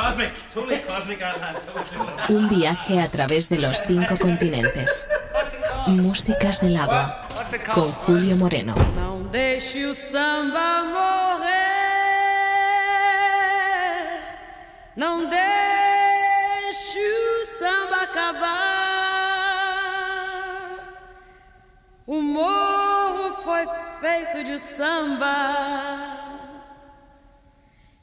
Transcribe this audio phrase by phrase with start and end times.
[0.00, 1.20] Cosmic, totally cosmic
[2.30, 5.10] Un viaje a través de los cinco continentes.
[5.88, 7.28] Músicas del agua.
[7.74, 8.74] Con Julio Moreno.
[8.94, 10.78] Não deixe o samba
[18.02, 18.70] acabar.
[22.06, 23.66] O morro foi
[24.00, 26.19] feito de samba.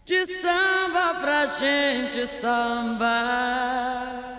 [0.08, 4.37] de samba pra gente sambar.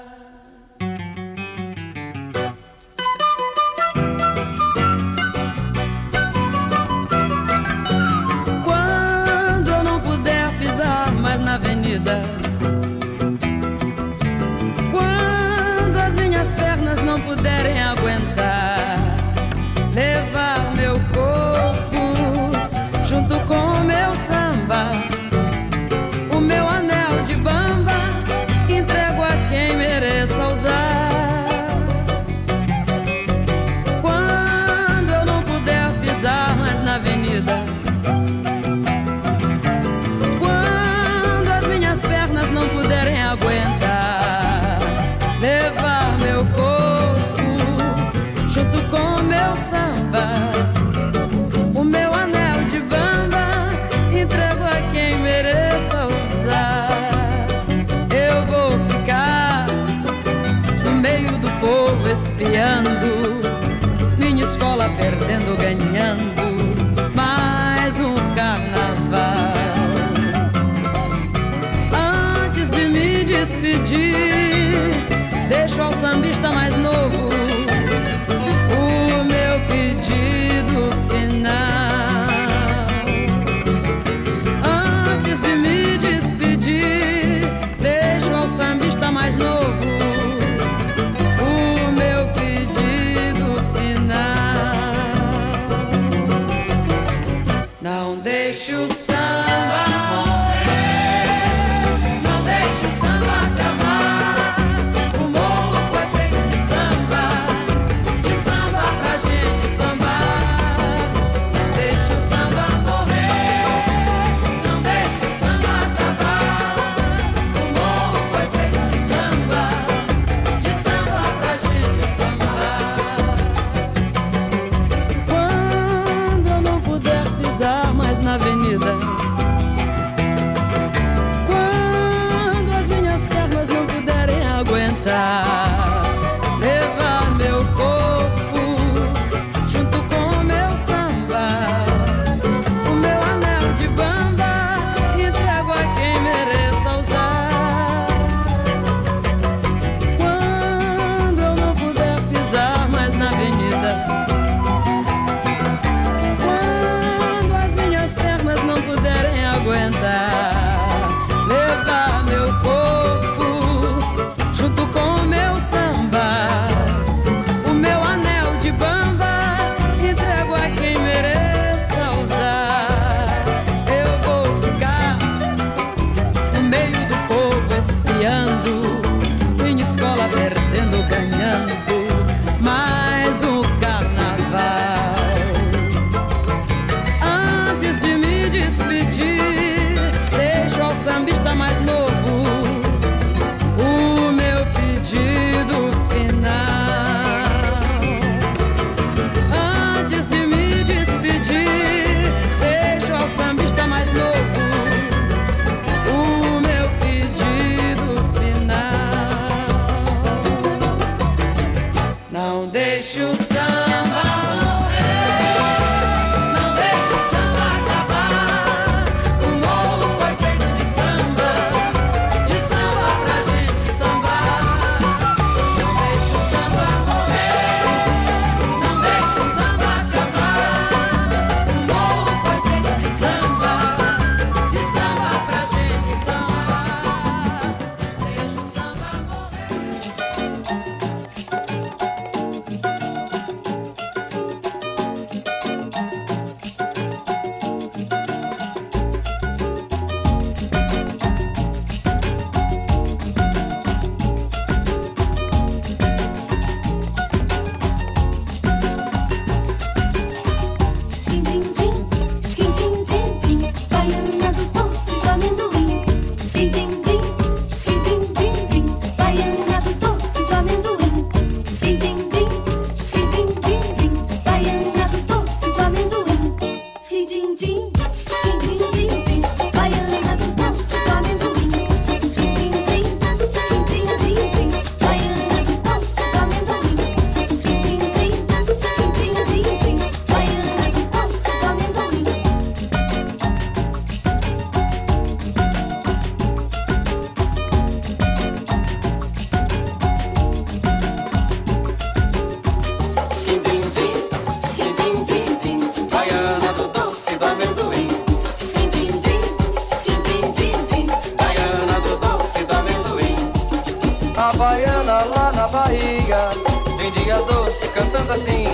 [318.30, 318.68] assim.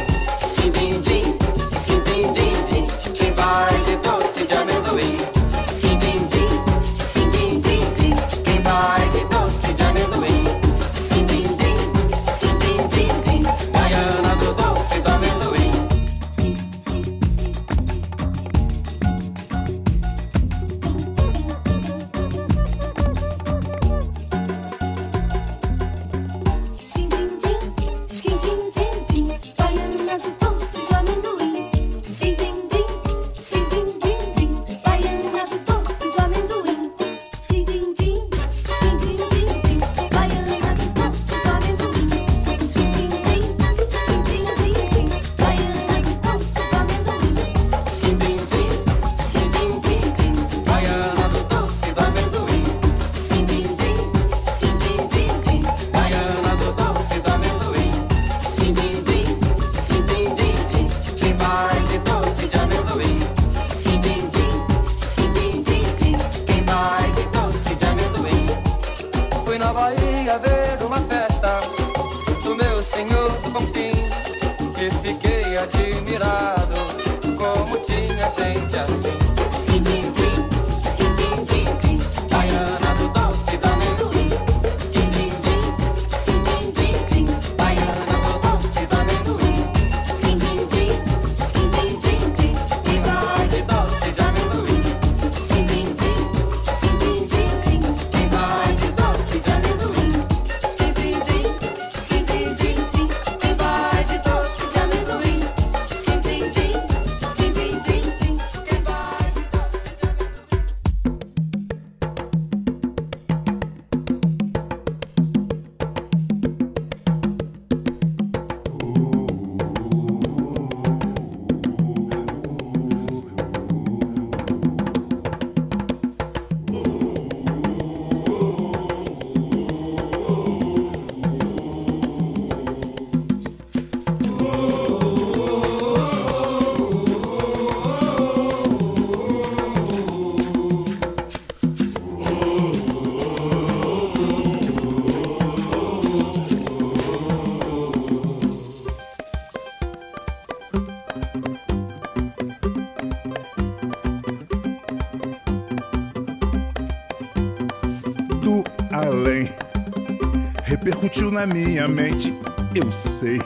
[161.46, 162.32] na minha mente,
[162.74, 163.38] eu sei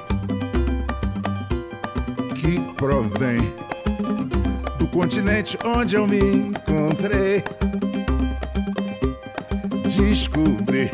[2.36, 3.40] que provém
[4.78, 7.42] do continente onde eu me encontrei.
[9.82, 10.88] Descobri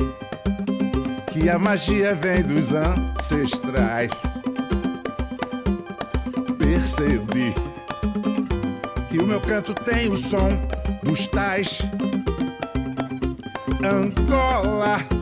[1.30, 4.10] que a magia vem dos ancestrais.
[6.56, 7.54] Percebi
[9.10, 10.48] que o meu canto tem o som
[11.02, 11.82] dos tais.
[13.84, 15.13] Angola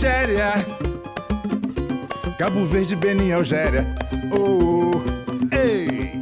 [0.00, 0.52] Nigéria,
[2.38, 3.86] Cabo Verde, Benin, Algéria.
[4.32, 4.92] Oh,
[5.54, 6.18] ei,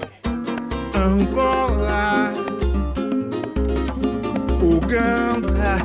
[0.97, 2.33] Angola,
[4.61, 5.77] Uganda,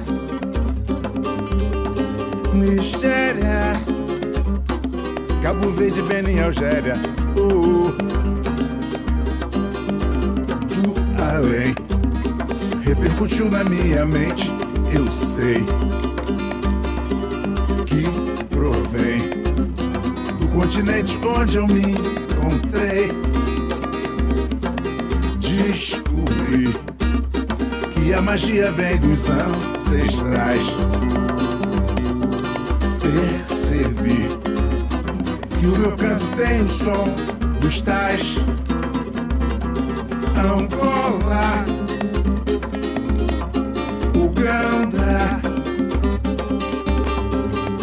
[2.55, 3.79] Nigéria,
[5.43, 6.99] Cabo Verde, Benin, Algéria.
[7.37, 7.91] Oh,
[10.73, 11.75] do além.
[12.83, 14.51] Repercutiu na minha mente,
[14.91, 15.63] eu sei.
[20.83, 23.09] continente onde eu me encontrei.
[25.39, 26.73] Descobri
[27.91, 30.61] que a magia vem dos ancestrais.
[33.01, 34.27] Percebi
[35.59, 37.07] que o meu canto tem o som
[37.61, 38.37] dos tais.
[40.35, 41.65] Angola,
[44.15, 45.41] Uganda,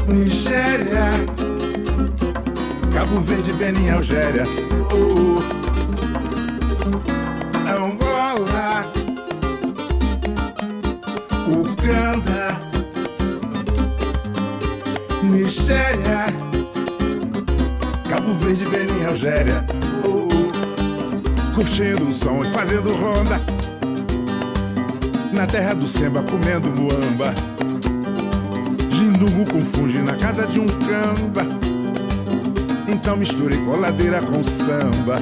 [0.06, 1.39] Nigéria.
[3.10, 4.44] Cabo Verde, Benin, Algéria.
[4.44, 5.42] Uh, uh.
[7.66, 8.86] É Angola,
[11.48, 12.60] Uganda,
[15.24, 16.26] Nigéria,
[18.08, 19.66] Cabo Verde, Benin, Algéria.
[20.04, 23.40] Uh, uh, curtindo o som e fazendo ronda.
[25.32, 27.34] Na terra do Semba, comendo muamba.
[28.88, 31.59] Jindungu confunde na casa de um camba.
[32.92, 35.18] Então misture coladeira com samba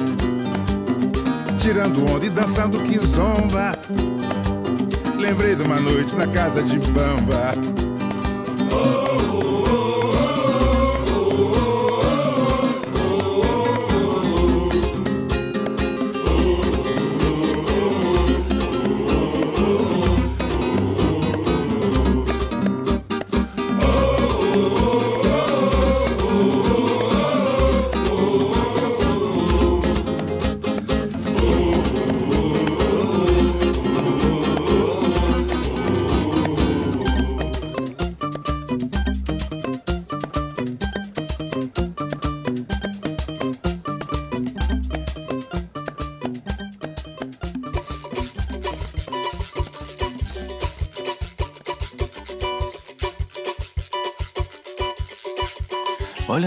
[1.59, 3.77] Tirando onda e dançando que zomba
[5.17, 7.78] Lembrei de uma noite na casa de Bamba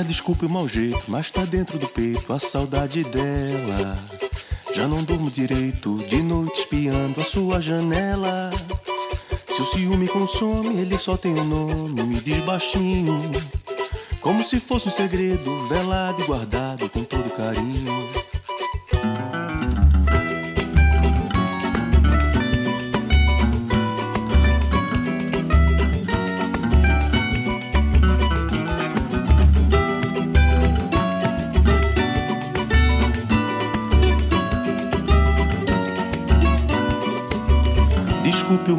[0.02, 3.96] Olha, desculpe o mau jeito, mas tá dentro do peito a saudade dela.
[4.74, 8.50] Já não durmo direito, de noite espiando a sua janela.
[9.46, 13.14] Se o ciúme consome, ele só tem um nome, me diz baixinho.
[14.20, 18.31] Como se fosse um segredo, velado e guardado com todo carinho.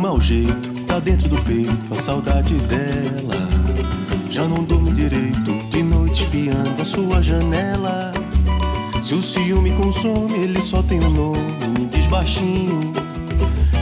[0.04, 3.48] Mau jeito, tá dentro do peito a saudade dela.
[4.30, 8.12] Já não durmo direito, de noite espiando a sua janela.
[9.02, 12.92] Se o ciúme consome, ele só tem um nome, me diz baixinho.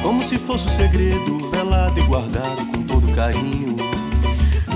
[0.03, 3.75] Como se fosse um segredo, velado e guardado com todo carinho.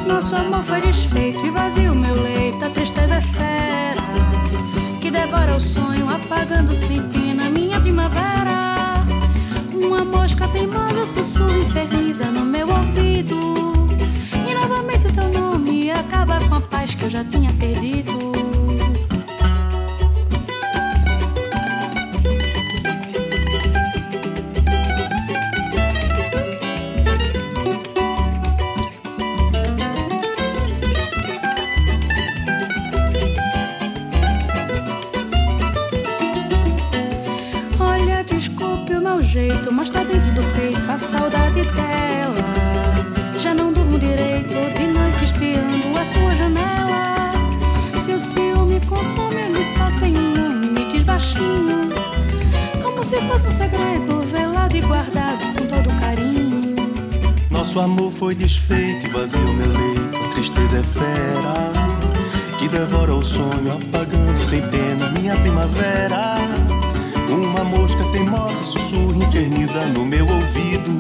[0.08, 2.66] Nosso amor foi desfeito e vazio meu leito.
[2.66, 4.02] A tristeza é fera
[5.00, 8.55] que devora o sonho, apagando sem pena minha primavera.
[10.26, 13.38] Uma mosca teimosa sussurra inferniza no meu ouvido.
[14.50, 18.45] E novamente o teu nome acaba com a paz que eu já tinha perdido.
[40.96, 42.46] A saudade dela.
[43.38, 47.32] Já não durmo direito, de noite espiando a sua janela.
[48.00, 51.90] Se o ciúme consome, ele só tem um nome, me diz baixinho.
[52.82, 56.76] Como se fosse um segredo, velado e guardado com todo carinho.
[57.52, 60.24] Nosso amor foi desfeito e vazio meu leito.
[60.24, 61.74] A tristeza é fera
[62.58, 66.36] que devora o sonho, apagando sem pena minha primavera.
[67.28, 70.92] Uma mosca teimosa sussurra, inferniza no meu ouvido.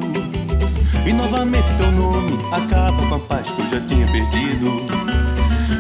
[1.05, 4.65] E novamente teu nome acaba com a paz que eu já tinha perdido.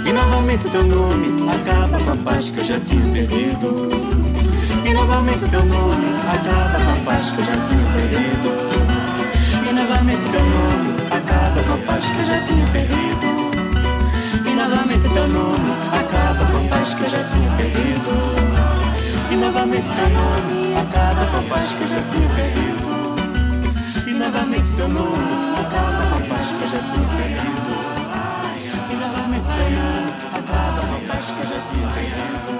[0.07, 3.89] E novamente teu nome acaba com a paz que eu já tinha perdido.
[4.85, 8.65] E novamente teu nome acaba com a paz que eu já tinha perdido.
[9.67, 13.27] E novamente teu nome acaba com a paz que eu já tinha perdido.
[14.45, 18.54] E novamente teu nome acaba com a paz que eu já tinha perdido.
[19.35, 20.85] E novamente teu nome a
[21.49, 22.87] paz que eu já tinha perdido.
[24.07, 25.63] E novamente teu nome a
[26.29, 27.73] paz que eu já tinha perdido.
[28.89, 32.55] E novamente teu nome a paz que eu já tinha perdido.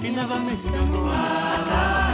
[0.00, 2.13] E novamente teu nome a paz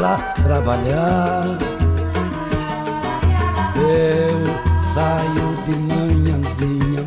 [0.00, 1.44] pra trabalhar.
[3.76, 4.40] Eu
[4.94, 7.06] saio de manhãzinha,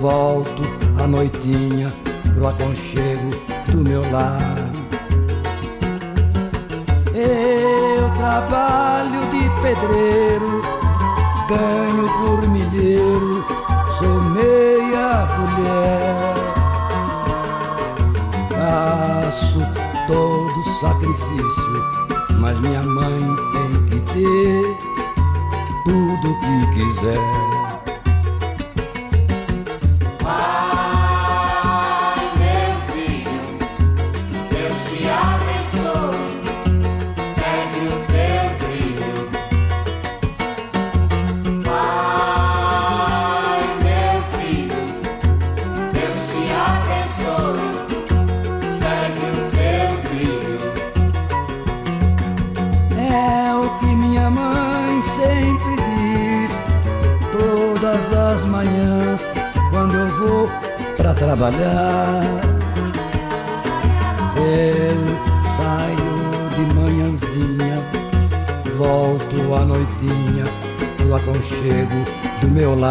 [0.00, 0.62] volto
[1.00, 1.92] à noitinha
[2.34, 3.30] pro aconchego
[3.68, 4.56] do meu lar.
[7.14, 10.62] Eu trabalho de pedreiro,
[11.48, 13.44] ganho por milheiro,
[13.96, 16.34] sou meia mulher.
[18.50, 19.60] Passo
[20.08, 21.84] todo do sacrifício,
[22.40, 23.20] mas minha mãe
[23.52, 24.78] tem que ter
[25.84, 27.55] tudo o que quiser.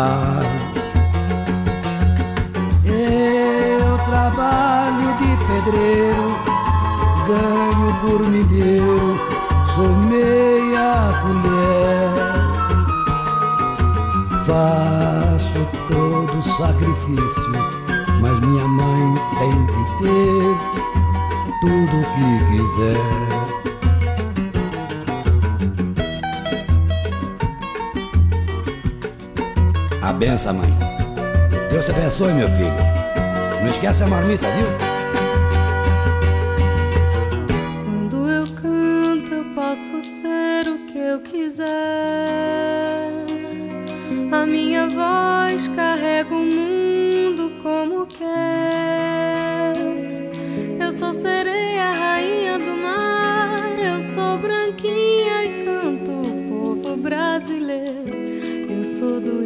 [0.05, 0.54] heart
[30.35, 30.69] criança, mãe.
[31.69, 32.73] Deus te abençoe, meu filho.
[33.61, 34.67] Não esquece a marmita, viu?
[37.85, 41.65] Quando eu canto, eu posso ser o que eu quiser.
[44.31, 49.75] A minha voz carrega o mundo como quer.
[50.79, 53.79] Eu sou sereia, rainha do mar.
[53.79, 58.13] Eu sou branquinha e canto o povo brasileiro.
[58.69, 59.44] Eu sou do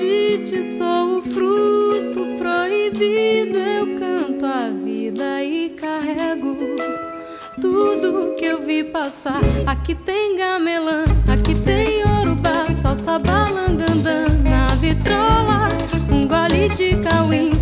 [0.00, 3.58] Afrodite, sou o fruto proibido.
[3.58, 6.56] Eu canto a vida e carrego
[7.60, 9.42] tudo que eu vi passar.
[9.66, 15.68] Aqui tem gamelã, aqui tem urubá, salsa balangandã na vitrola,
[16.10, 17.59] um gole de cauim.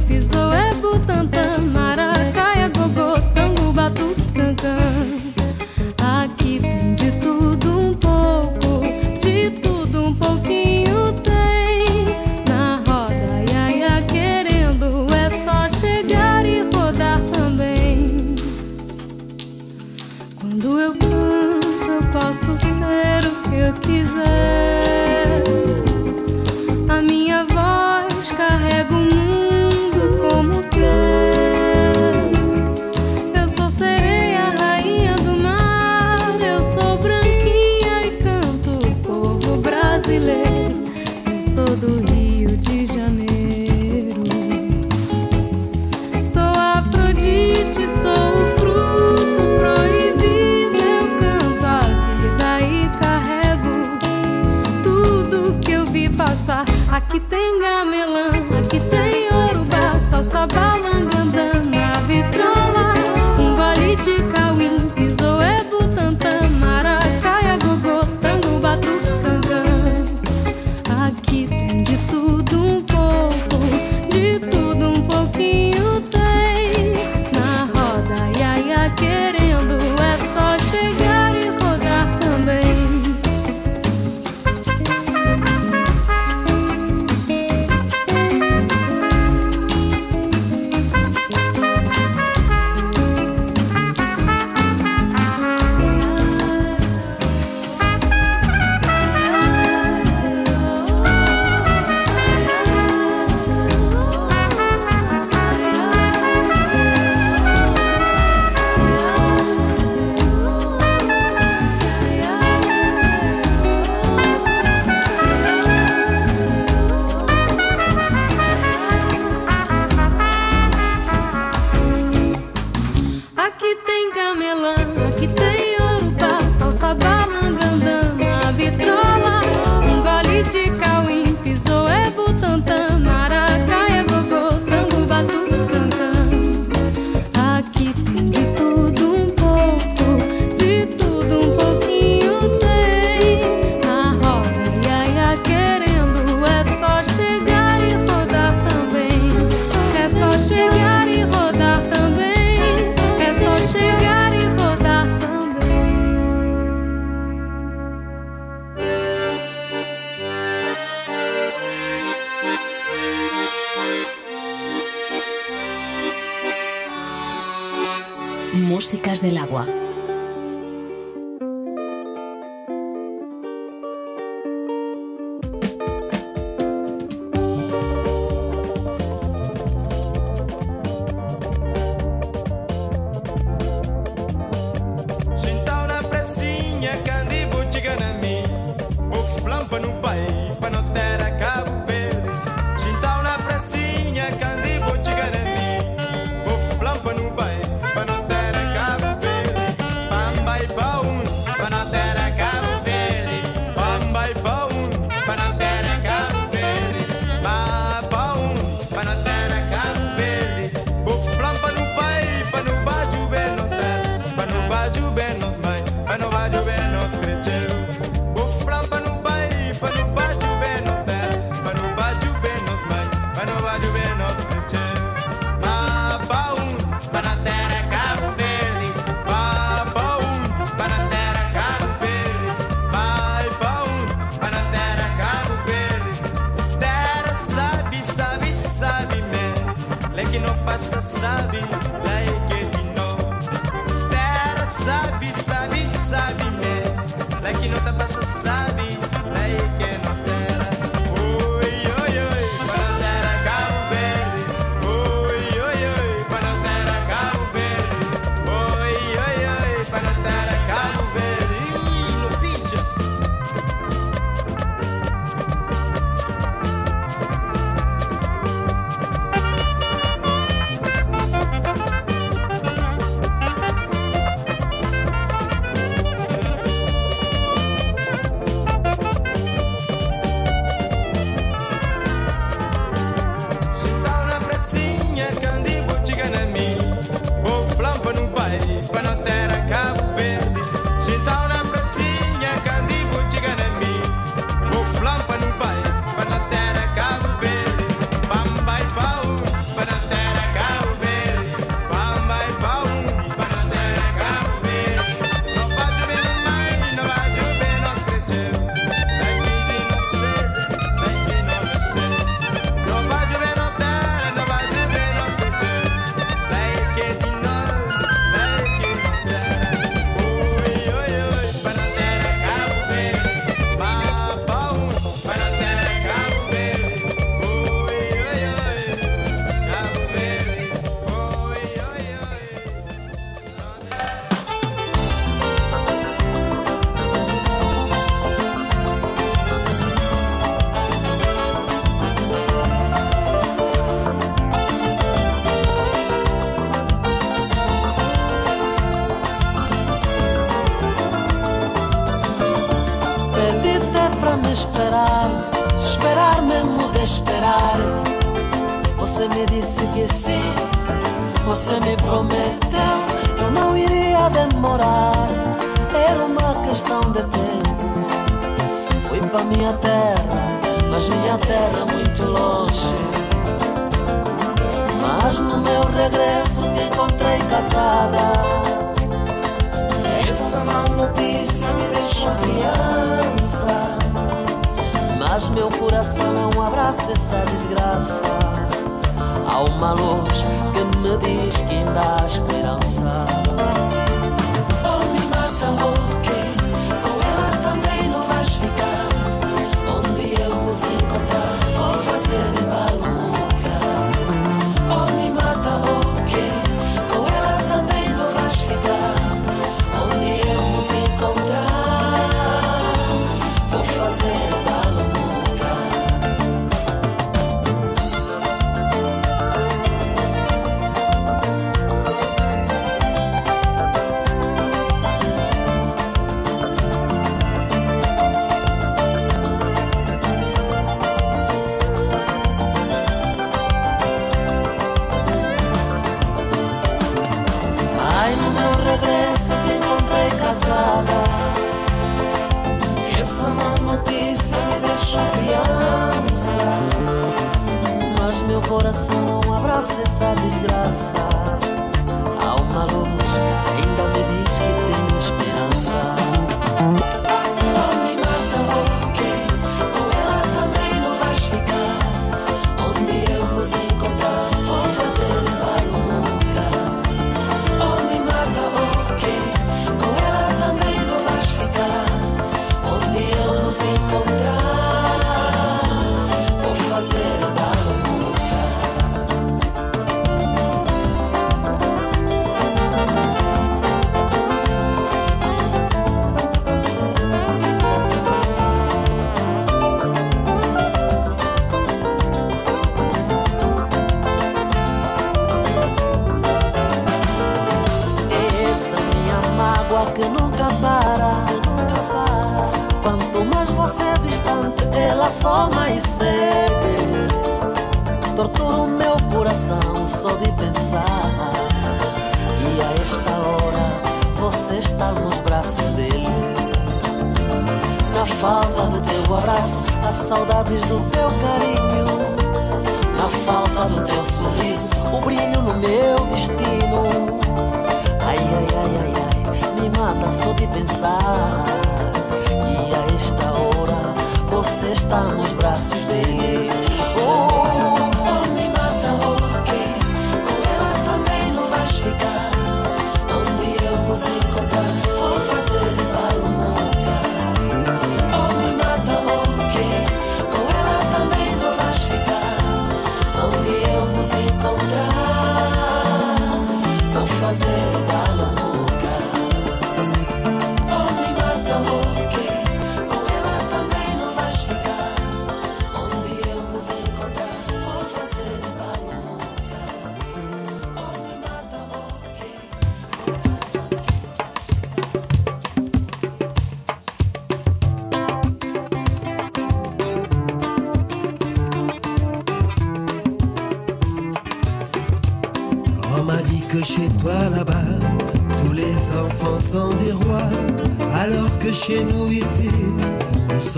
[189.68, 190.47] pa no baile.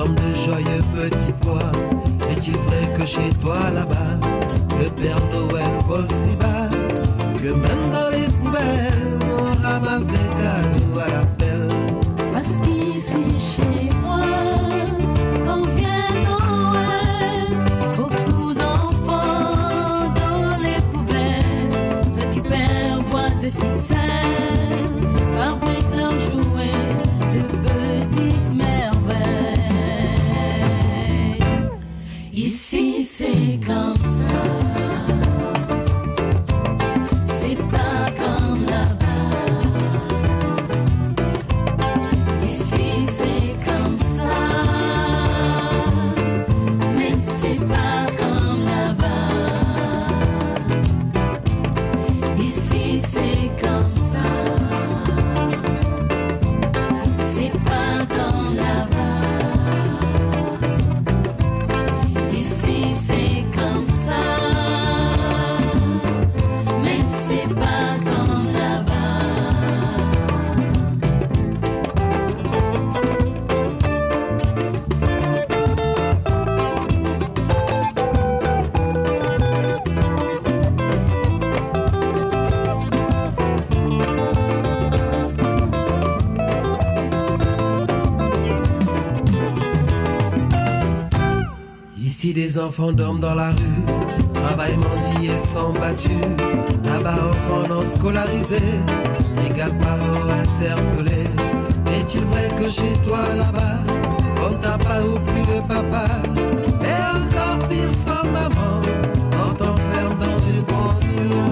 [0.00, 1.72] Sommes de joyeux petits pois.
[2.30, 4.16] Est-il vrai que chez toi là-bas,
[4.78, 5.69] le Père Noël
[92.50, 93.84] Des enfants dorment dans la rue,
[94.34, 96.10] travaillent mendiés sont battus.
[96.84, 98.56] Là-bas enfants non scolarisés,
[99.48, 101.30] égal parents interpellés.
[101.96, 103.84] Est-il vrai que chez toi là-bas,
[104.44, 106.06] on t'a pas ou plus de papa?
[106.82, 108.82] Et encore pire sans maman,
[109.46, 111.42] on t'enferme dans une pension.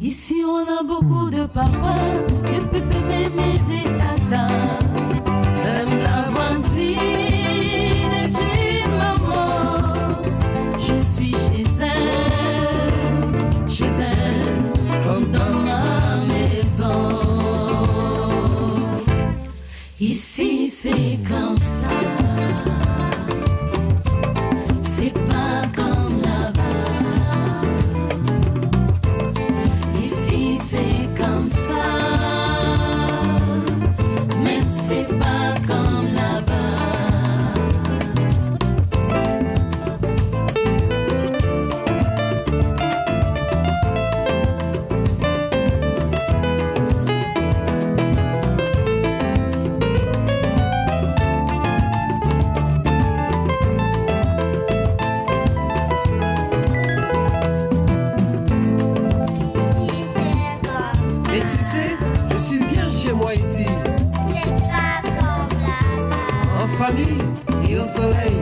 [0.00, 2.02] Ici on a beaucoup de papas,
[2.46, 4.87] de pépés, mémés et tatas.
[66.78, 67.18] Famille
[67.68, 68.36] et au soleil.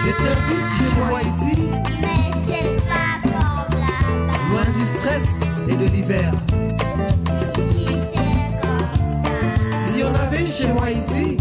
[0.00, 1.54] Je t'invite chez moi ici.
[4.50, 5.28] Loin du stress
[5.68, 6.30] et de l'hiver.
[9.56, 11.36] Si on avait chez moi ici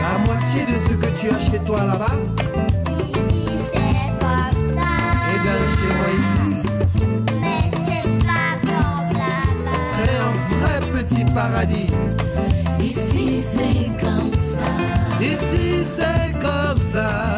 [0.00, 2.16] la moitié de ce que tu as chez toi là-bas,
[5.34, 6.48] et bien chez moi ici,
[11.34, 11.90] paradis.
[12.80, 14.68] Ici c'est comme ça.
[15.20, 17.33] Ici c'est comme ça.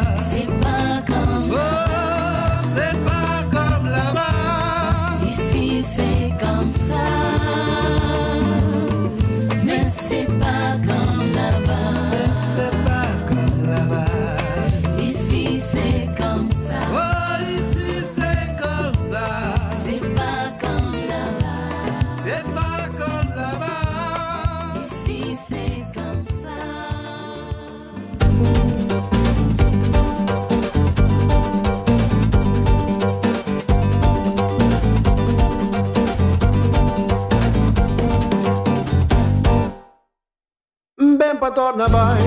[41.47, 42.17] Europa torna vai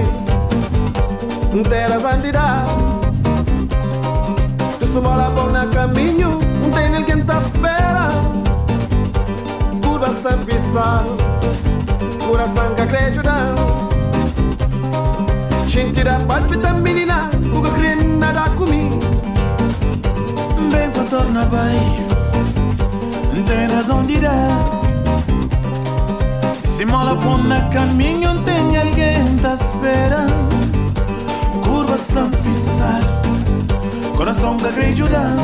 [1.68, 2.64] Terra sandirá
[4.78, 6.38] Tu sumola bona caminho
[6.74, 8.10] Tem alguém tá espera
[9.82, 11.04] Curvas tá pisar
[12.26, 13.54] Coração que acredita
[15.68, 19.00] Sentirá palpita menina O que crê nada comigo
[20.70, 21.76] Bem pra torna vai
[23.46, 24.69] Terra sandirá
[26.80, 30.26] Se mola por na caminho tem alguém te espera.
[31.62, 33.02] Curvas estão pisar
[34.16, 35.36] Coração que acredita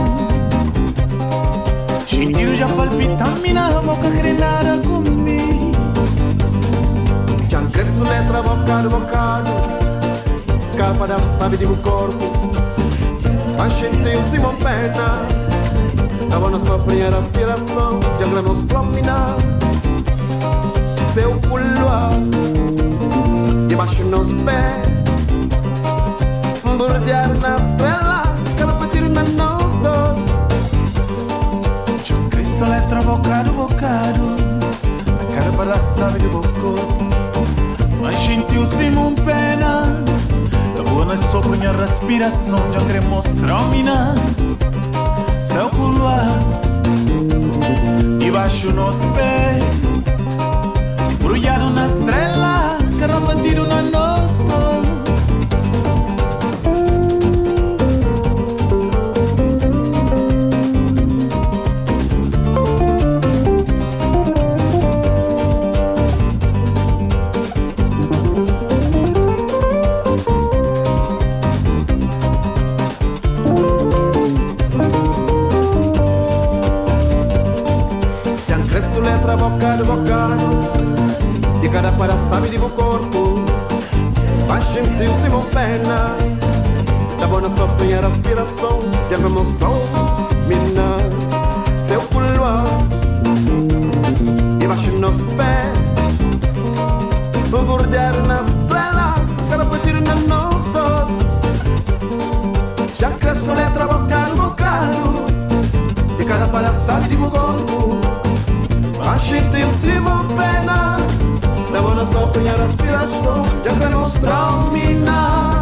[2.08, 5.72] Sentir já palpita Mina boca querer nada comigo
[7.50, 9.50] Já cresço letra bocado, bocado
[10.78, 12.50] Capa da sabe de meu corpo.
[13.58, 15.26] Manchete o Simão Pena.
[16.30, 19.36] Tava na sua primeira aspiração Já gramos flomina
[21.16, 21.64] Seu pulo
[23.68, 24.86] Debaixo nos pés.
[26.76, 28.22] Bordear na estrela
[28.58, 30.18] Quero pedir na nós dois.
[32.28, 34.36] Cristo letra bocado, bocado.
[35.18, 36.74] A cara para sabe de bocô.
[38.02, 39.86] Mas sentiu-se um pena.
[40.76, 42.58] Da boa sua minha respiração.
[42.74, 43.82] Já quer mostrar-me
[45.42, 46.28] Seu pular
[48.18, 49.85] Debaixo nos pés
[51.36, 54.15] Bruiar una estrella, carro bandido una noche.
[82.30, 83.44] Sabe de meu corpo.
[84.48, 86.16] Mas sentiu-se bom pena.
[87.18, 88.80] Da boa na sua primeira aspiração
[89.10, 89.74] Já me mostrou,
[90.46, 91.26] mina.
[91.80, 92.26] Seu pulo
[94.58, 95.78] Debaixo nos pés
[97.48, 99.14] Vou bordear na estrela
[99.48, 101.24] Quero pedir na nós dois
[102.98, 105.26] Já cresço letra bocado, bocado
[106.18, 108.00] De cada sabe de meu corpo.
[109.00, 110.96] Achei-te em cima pena
[111.76, 115.55] Dava na só apanhar a aspiração Já para mostrar o minar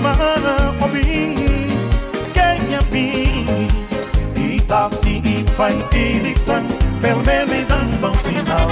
[0.00, 1.34] Mamana obim
[2.32, 3.46] Que é mim
[4.36, 6.68] E dá-te e pan e de sang
[7.00, 8.68] Pelo menos e dan bom sinal.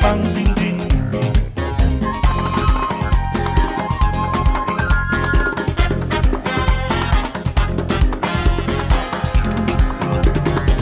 [0.00, 0.78] Pan din din.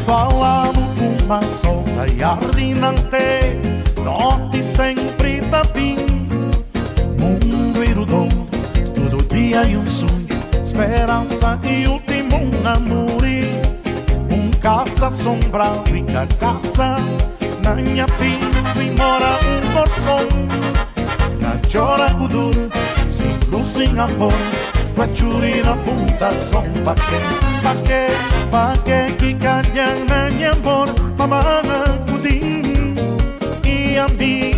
[0.07, 3.30] Falamos com uma solta e ardinante
[26.21, 27.21] tak song pake
[27.65, 28.13] pake
[28.53, 30.85] pake kikar yang nanya bor
[31.17, 31.41] mama
[32.05, 32.61] kikanyang ding, pamana
[32.93, 32.93] kuding
[33.65, 34.53] iambi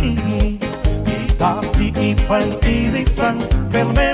[2.03, 3.39] ipan irisan
[3.71, 4.12] permen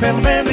[0.00, 0.49] permanent.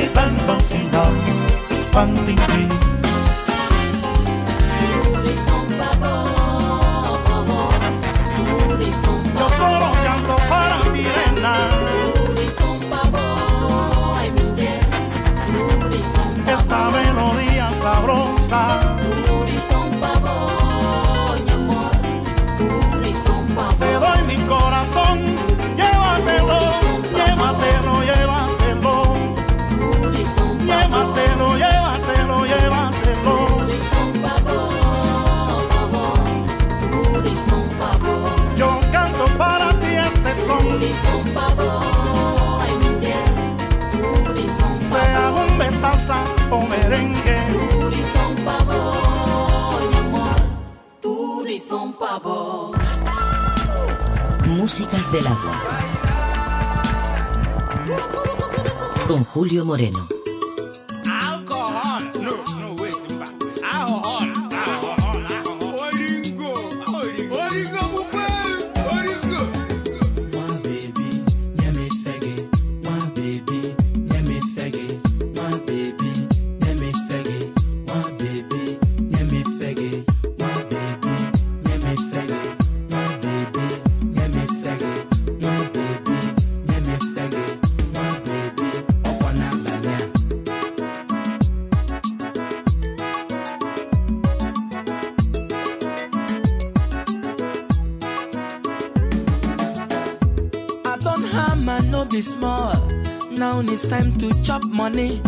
[103.38, 105.22] Now it's time to chop money.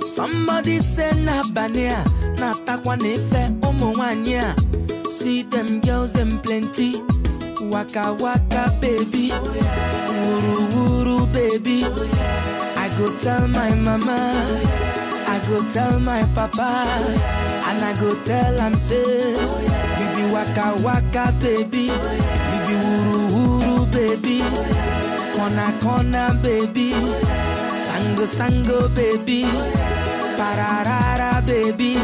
[0.00, 4.54] Somebody say na bania, ah, na takwa nefe umu wanya.
[5.10, 7.02] See them girls, them plenty.
[7.70, 9.30] Waka waka baby,
[10.22, 11.84] wuru wuru baby.
[12.76, 14.16] I go tell my mama,
[15.26, 16.70] I go tell my papa,
[17.66, 19.34] and I go tell am say,
[20.14, 24.40] be waka waka baby, you be wuru wuru baby,
[25.36, 26.92] corner corner baby,
[27.96, 29.42] sango sango baby,
[30.36, 31.96] pararara baby,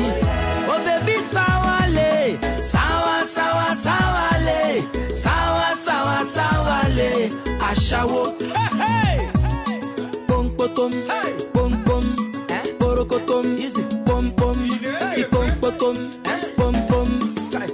[0.73, 4.81] oh baby sawale, sawa sawa sawale,
[5.11, 7.29] sawa sawa sawale,
[7.69, 9.31] ashawo, hey hey.
[10.27, 10.93] Pom potom,
[11.53, 12.05] pom pom,
[12.79, 13.47] porokotom,
[14.07, 14.57] pom pom,
[15.17, 15.97] i pom potom,
[16.57, 17.09] pom pom,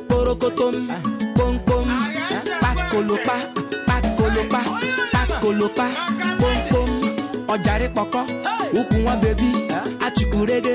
[0.08, 0.88] porokotom,
[1.36, 1.86] pom pom,
[2.60, 2.98] pako
[5.12, 5.86] pakolopa
[6.38, 6.47] pompom
[7.58, 8.20] ọjàre pọkọ.
[8.78, 9.48] Ukwu wọn bèbí
[10.06, 10.74] achukwurede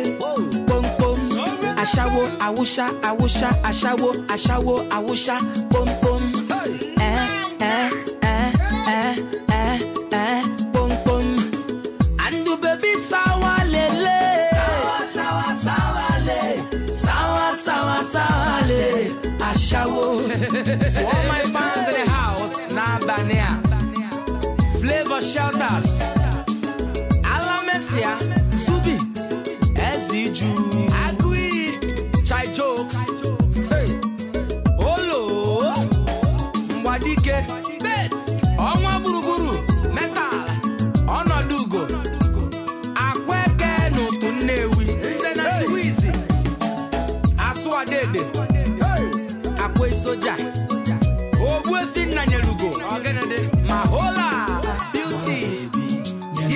[0.68, 1.18] pọmpọm
[1.84, 5.36] aṣáwo awúṣá awúṣá aṣáwo aṣáwo awúṣá
[5.72, 6.22] pọmpọm
[7.00, 7.12] ẹ
[7.60, 7.90] ẹ eh,
[8.22, 8.52] ẹ eh,
[8.88, 9.10] ẹ
[9.52, 9.80] eh,
[10.12, 10.53] ẹ ẹ.
[50.04, 50.36] Soja.
[51.50, 52.70] Ogbuefi nnanyelugo.
[52.94, 53.40] Ọgịnịdị.
[53.70, 54.28] Mahola.
[54.94, 55.40] Beauty.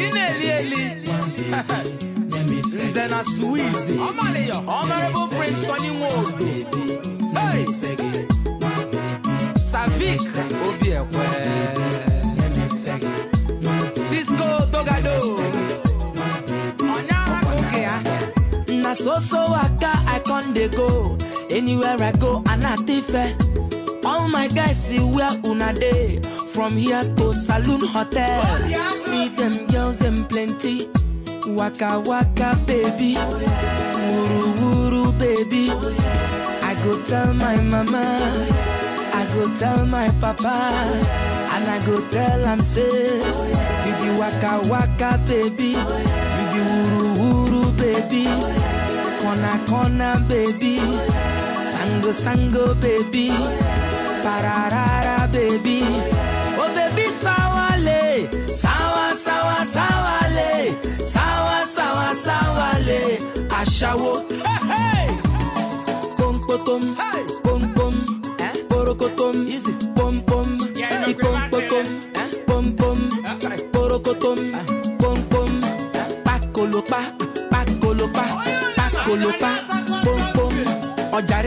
[0.01, 0.83] Ị na-eli eli.
[2.85, 3.97] Nze na Suwizi.
[4.65, 6.23] Honorable Prince Sonny Nwodo.
[7.35, 7.65] Hey.
[9.71, 10.21] Savik
[10.67, 11.27] Obiekwe.
[14.09, 15.15] Cisco Togado.
[16.95, 18.01] Onyaha Kokea.
[18.83, 21.17] na so so waka i con dey go
[21.49, 22.36] anywhere i go
[23.13, 26.19] anatife all my guys see where una dey.
[26.53, 28.43] From here to saloon hotel.
[28.91, 30.89] See them girls them plenty.
[31.47, 33.15] Waka waka baby.
[33.15, 35.71] Wuru wuru baby.
[36.63, 38.03] I go tell my mama.
[39.13, 40.71] I go tell my papa.
[41.53, 45.73] And i go tell am say you be waka waka baby.
[45.73, 48.25] Be wuru wuru baby.
[49.21, 50.79] Corner corner baby
[51.87, 53.29] Sango, sango, baby.
[54.21, 55.79] Pararara, baby.
[56.59, 58.27] Oh, baby, sawale.
[58.49, 60.75] Sawa, sawa, sawale.
[60.99, 63.19] Sawa, sawa, sawale.
[63.49, 64.19] Ashawo.
[64.43, 65.07] Hey, hey.
[66.17, 66.93] Pom, potom.
[66.99, 67.23] Hey.
[67.43, 67.93] Pom, pom.
[68.39, 68.53] Eh?
[68.67, 69.47] Porokotom.
[69.47, 69.71] Easy.
[69.95, 70.57] Pom, pom.
[70.75, 71.85] Yeah, no, pom, pom.
[72.47, 72.99] Pom, pom.
[73.71, 74.51] Porokotom.
[74.99, 75.51] Pom, pom.
[76.25, 76.99] Pakolopa.
[77.49, 78.25] Pakolopa.
[78.75, 79.86] Pakolopa.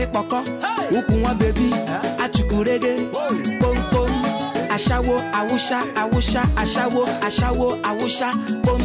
[0.01, 0.39] garị kpọkọ
[0.97, 1.69] ukwu nwa bebi
[2.23, 2.93] achụkwurege
[3.61, 4.09] komkom
[4.75, 8.29] ashawo awụsha awụsha ashawo ashawo awụsha
[8.65, 8.81] kom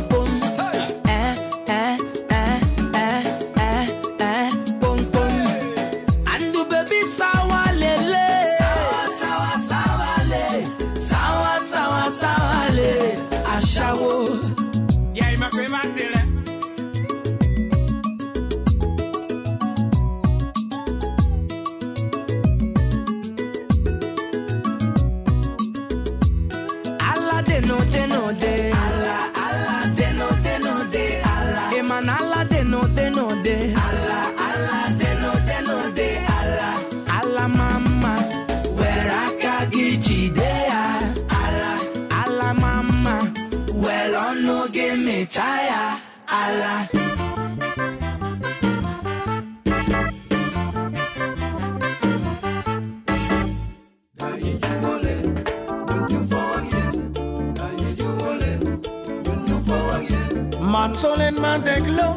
[61.57, 62.15] ma dégloo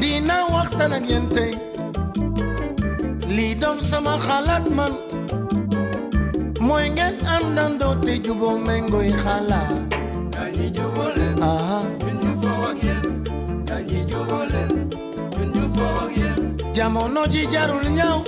[0.00, 1.52] dina waxtaan ak yéen tey
[3.36, 4.92] lii doon sama xalaat man.
[6.66, 9.70] Mooy ngeen àndandoo te juboo méngooy xalaat
[10.34, 11.36] dañuy juboo leen
[12.00, 13.04] ñun ñu foo ak yéen
[13.68, 14.70] dañuy juboo leen
[15.36, 16.38] ñun ñu foo ak yéen
[16.76, 18.18] jamono ji jarul ñaw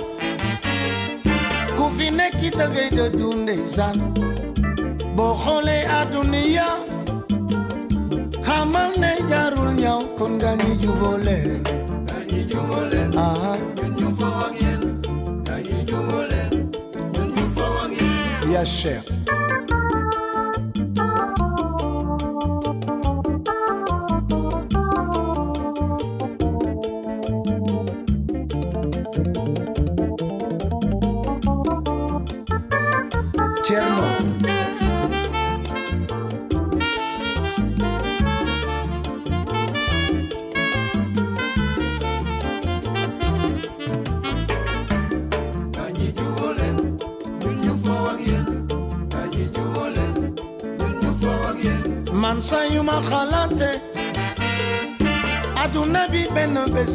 [1.77, 3.97] ku fi nekk da ngay dëddu ndeysaan
[5.15, 6.67] boo xoolee àdduniya
[8.55, 9.11] xamal ne
[9.81, 11.61] ñaw kon nga ñu juboo leen
[12.07, 13.09] dañuy juboo leen
[13.77, 14.83] ñun ñu foo ak yéen
[15.47, 16.53] dañuy juboo leen
[17.13, 19.01] ñun ñu foo ak yéen ya cher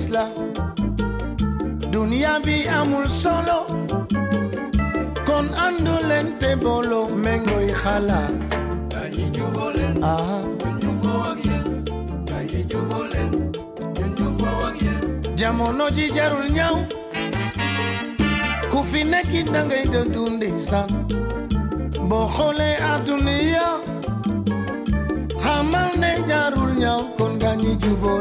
[0.01, 0.24] isla
[1.92, 3.59] dunia bi amul solo.
[5.28, 8.32] Kon andu leen te booloo méngooy xalaat
[8.92, 10.40] dañuy juboo leen ah.
[10.80, 11.66] ñu foo ak yéen
[12.30, 13.30] dañuy juboo leen
[14.18, 16.76] ñu foo ak ji jarul ñaaw
[18.72, 20.90] ku fi nekk dangay dëddu ndeysaan
[22.09, 23.68] boo xoolee àdduna ya
[25.42, 28.20] xamal ne jarul ñaaw kon gani juboo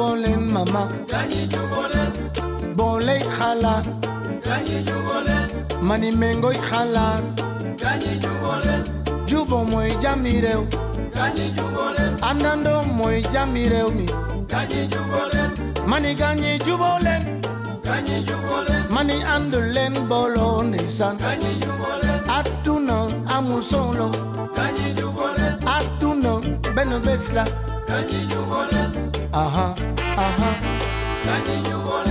[0.00, 0.82] bolen mama
[1.12, 2.10] Ganyi ju bolen
[2.76, 3.74] Bolei khala
[4.46, 5.44] Ganyi bolen
[5.88, 7.04] Mani mengo khala
[7.82, 8.80] Ganyi ju bolen
[9.28, 10.62] Jubo moi jamireu
[11.16, 14.06] Ganyi ju bolen Andando moi jamireu mi
[14.52, 15.50] Ganyi ju bolen
[15.90, 17.22] Mani ganyi ju bolen
[17.84, 22.98] Ganyi bolen Mani andulen bolone san Ganyi bolen Atuna
[23.36, 24.08] amusolo
[24.56, 26.32] Ganyi ju bolen Atuna
[26.74, 27.44] benobesla
[27.88, 29.74] Ganyi ju bolen uh huh,
[30.16, 32.09] uh huh.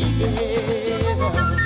[0.00, 1.61] Dala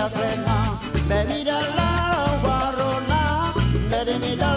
[0.00, 0.56] la plena,
[1.08, 1.92] me mira la
[2.42, 3.52] guarrona,
[3.90, 4.56] me mira